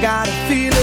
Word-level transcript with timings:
got 0.00 0.28
a 0.28 0.32
feeling 0.46 0.77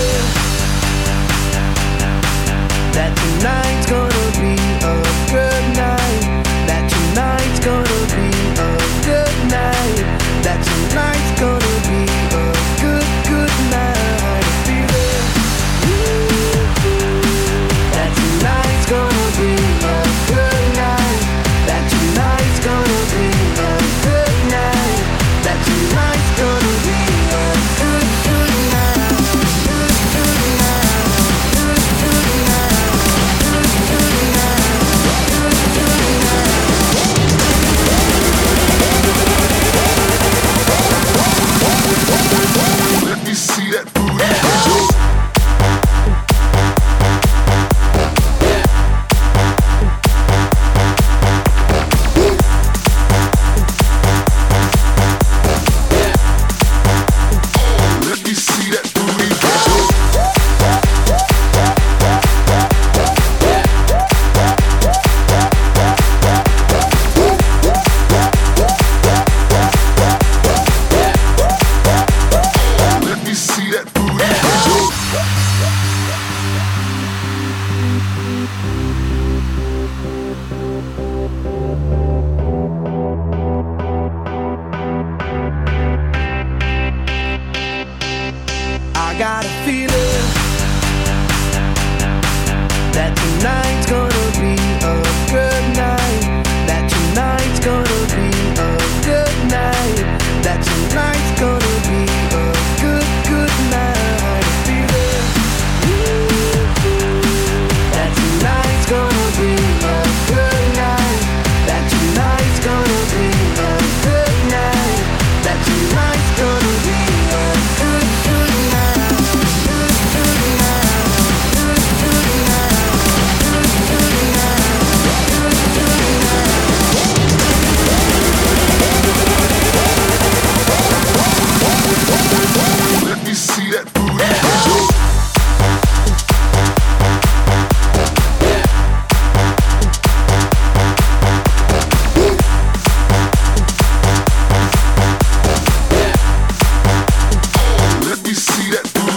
see 148.36 148.70
that 148.72 148.94
booty. 148.94 149.15